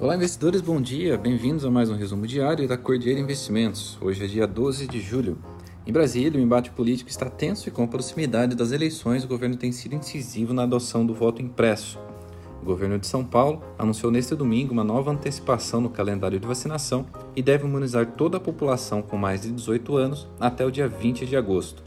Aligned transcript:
Olá, 0.00 0.14
investidores, 0.14 0.60
bom 0.60 0.80
dia. 0.80 1.18
Bem-vindos 1.18 1.64
a 1.64 1.70
mais 1.72 1.90
um 1.90 1.96
resumo 1.96 2.24
diário 2.24 2.68
da 2.68 2.78
Cordillera 2.78 3.18
Investimentos. 3.18 3.98
Hoje 4.00 4.24
é 4.24 4.28
dia 4.28 4.46
12 4.46 4.86
de 4.86 5.00
julho. 5.00 5.36
Em 5.84 5.92
Brasília, 5.92 6.38
o 6.38 6.42
embate 6.42 6.70
político 6.70 7.10
está 7.10 7.28
tenso 7.28 7.68
e 7.68 7.72
com 7.72 7.82
a 7.82 7.88
proximidade 7.88 8.54
das 8.54 8.70
eleições, 8.70 9.24
o 9.24 9.26
governo 9.26 9.56
tem 9.56 9.72
sido 9.72 9.96
incisivo 9.96 10.54
na 10.54 10.62
adoção 10.62 11.04
do 11.04 11.12
voto 11.12 11.42
impresso. 11.42 11.98
O 12.62 12.64
governo 12.64 12.96
de 12.96 13.08
São 13.08 13.24
Paulo 13.24 13.60
anunciou 13.76 14.12
neste 14.12 14.36
domingo 14.36 14.72
uma 14.72 14.84
nova 14.84 15.10
antecipação 15.10 15.80
no 15.80 15.90
calendário 15.90 16.38
de 16.38 16.46
vacinação 16.46 17.04
e 17.34 17.42
deve 17.42 17.66
imunizar 17.66 18.06
toda 18.06 18.36
a 18.36 18.40
população 18.40 19.02
com 19.02 19.16
mais 19.16 19.42
de 19.42 19.50
18 19.50 19.96
anos 19.96 20.28
até 20.38 20.64
o 20.64 20.70
dia 20.70 20.86
20 20.86 21.26
de 21.26 21.36
agosto. 21.36 21.82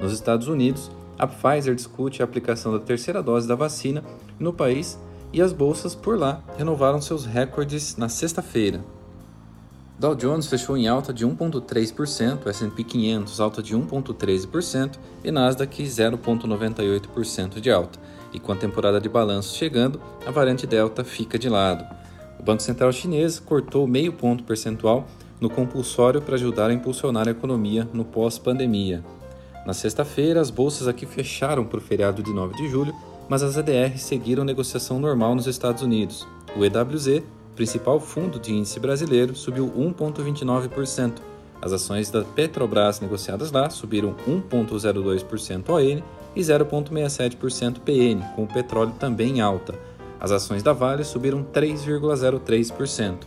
Nos 0.00 0.12
Estados 0.12 0.48
Unidos, 0.48 0.90
a 1.16 1.24
Pfizer 1.24 1.76
discute 1.76 2.20
a 2.20 2.24
aplicação 2.24 2.72
da 2.72 2.80
terceira 2.80 3.22
dose 3.22 3.46
da 3.46 3.54
vacina 3.54 4.02
e 4.40 4.42
no 4.42 4.52
país 4.52 4.98
e 5.34 5.42
as 5.42 5.52
bolsas 5.52 5.96
por 5.96 6.16
lá 6.16 6.40
renovaram 6.56 7.00
seus 7.00 7.26
recordes 7.26 7.96
na 7.96 8.08
sexta-feira. 8.08 8.80
Dow 9.98 10.14
Jones 10.14 10.46
fechou 10.46 10.76
em 10.76 10.86
alta 10.86 11.12
de 11.12 11.26
1,3%, 11.26 12.46
S&P 12.46 12.84
500 12.84 13.40
alta 13.40 13.60
de 13.60 13.76
1,13% 13.76 14.92
e 15.24 15.32
Nasdaq 15.32 15.82
0,98% 15.82 17.60
de 17.60 17.68
alta. 17.68 17.98
E 18.32 18.38
com 18.38 18.52
a 18.52 18.56
temporada 18.56 19.00
de 19.00 19.08
balanços 19.08 19.56
chegando, 19.56 20.00
a 20.24 20.30
variante 20.30 20.68
Delta 20.68 21.02
fica 21.02 21.36
de 21.36 21.48
lado. 21.48 21.84
O 22.38 22.42
Banco 22.44 22.62
Central 22.62 22.92
chinês 22.92 23.40
cortou 23.40 23.88
meio 23.88 24.12
ponto 24.12 24.44
percentual 24.44 25.04
no 25.40 25.50
compulsório 25.50 26.22
para 26.22 26.36
ajudar 26.36 26.70
a 26.70 26.74
impulsionar 26.74 27.26
a 27.26 27.32
economia 27.32 27.88
no 27.92 28.04
pós-pandemia. 28.04 29.04
Na 29.66 29.72
sexta-feira, 29.72 30.40
as 30.40 30.50
bolsas 30.50 30.86
aqui 30.86 31.06
fecharam 31.06 31.64
para 31.64 31.78
o 31.78 31.82
feriado 31.82 32.22
de 32.22 32.32
9 32.32 32.54
de 32.54 32.68
julho 32.68 32.94
mas 33.28 33.42
as 33.42 33.56
ADRs 33.56 34.02
seguiram 34.02 34.44
negociação 34.44 34.98
normal 34.98 35.34
nos 35.34 35.46
Estados 35.46 35.82
Unidos. 35.82 36.26
O 36.56 36.64
EWZ, 36.64 37.22
principal 37.56 37.98
fundo 38.00 38.38
de 38.38 38.52
índice 38.52 38.78
brasileiro, 38.78 39.34
subiu 39.34 39.72
1,29%. 39.76 41.14
As 41.60 41.72
ações 41.72 42.10
da 42.10 42.22
Petrobras 42.22 43.00
negociadas 43.00 43.50
lá 43.50 43.70
subiram 43.70 44.14
1,02% 44.28 45.70
ON 45.70 46.02
e 46.36 46.40
0,67% 46.40 47.80
PN, 47.80 48.22
com 48.34 48.44
o 48.44 48.46
petróleo 48.46 48.92
também 48.98 49.38
em 49.38 49.40
alta. 49.40 49.74
As 50.20 50.30
ações 50.30 50.62
da 50.62 50.72
Vale 50.72 51.04
subiram 51.04 51.44
3,03%. 51.44 53.18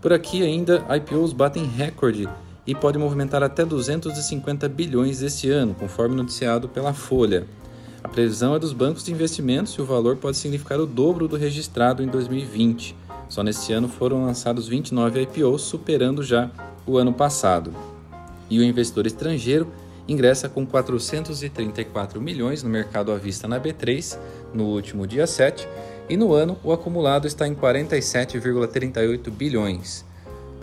Por 0.00 0.12
aqui 0.12 0.42
ainda, 0.42 0.84
IPOs 0.96 1.32
batem 1.32 1.64
recorde 1.64 2.28
e 2.66 2.74
pode 2.74 2.98
movimentar 2.98 3.42
até 3.42 3.64
250 3.64 4.68
bilhões 4.68 5.22
este 5.22 5.50
ano, 5.50 5.74
conforme 5.74 6.16
noticiado 6.16 6.68
pela 6.68 6.92
Folha. 6.92 7.46
A 8.02 8.08
previsão 8.08 8.54
é 8.54 8.58
dos 8.58 8.72
bancos 8.72 9.04
de 9.04 9.12
investimentos 9.12 9.74
e 9.74 9.80
o 9.80 9.84
valor 9.84 10.16
pode 10.16 10.36
significar 10.36 10.80
o 10.80 10.86
dobro 10.86 11.28
do 11.28 11.36
registrado 11.36 12.02
em 12.02 12.08
2020. 12.08 12.96
Só 13.28 13.42
neste 13.42 13.72
ano 13.72 13.88
foram 13.88 14.24
lançados 14.24 14.66
29 14.66 15.22
IPOs, 15.22 15.62
superando 15.62 16.22
já 16.22 16.50
o 16.84 16.98
ano 16.98 17.12
passado. 17.12 17.72
E 18.50 18.58
o 18.58 18.64
investidor 18.64 19.06
estrangeiro 19.06 19.68
ingressa 20.08 20.48
com 20.48 20.66
434 20.66 22.20
milhões 22.20 22.62
no 22.62 22.68
mercado 22.68 23.12
à 23.12 23.16
vista 23.16 23.46
na 23.46 23.60
B3 23.60 24.18
no 24.52 24.64
último 24.64 25.06
dia 25.06 25.26
7 25.26 25.68
e 26.08 26.16
no 26.16 26.34
ano 26.34 26.58
o 26.64 26.72
acumulado 26.72 27.28
está 27.28 27.46
em 27.46 27.54
47,38 27.54 29.30
bilhões. 29.30 30.04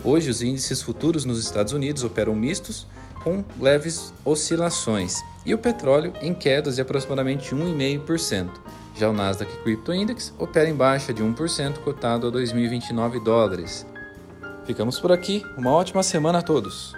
Hoje 0.04 0.30
os 0.30 0.42
índices 0.42 0.82
futuros 0.82 1.24
nos 1.24 1.42
Estados 1.42 1.72
Unidos 1.72 2.04
operam 2.04 2.34
mistos 2.34 2.86
com 3.22 3.44
leves 3.58 4.12
oscilações, 4.24 5.16
e 5.44 5.54
o 5.54 5.58
petróleo 5.58 6.12
em 6.20 6.34
quedas 6.34 6.76
de 6.76 6.82
aproximadamente 6.82 7.54
1,5%. 7.54 8.50
Já 8.96 9.08
o 9.08 9.12
Nasdaq 9.12 9.50
Crypto 9.62 9.94
Index 9.94 10.34
opera 10.38 10.68
em 10.68 10.74
baixa 10.74 11.12
de 11.12 11.22
1%, 11.22 11.78
cotado 11.78 12.26
a 12.26 12.32
2.029 12.32 13.22
dólares. 13.22 13.86
Ficamos 14.66 15.00
por 15.00 15.12
aqui, 15.12 15.44
uma 15.56 15.70
ótima 15.70 16.02
semana 16.02 16.38
a 16.38 16.42
todos! 16.42 16.94